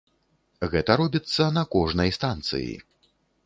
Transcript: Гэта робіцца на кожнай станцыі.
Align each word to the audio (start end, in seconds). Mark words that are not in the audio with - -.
Гэта 0.71 0.95
робіцца 1.03 1.43
на 1.59 1.63
кожнай 1.77 2.09
станцыі. 2.21 2.73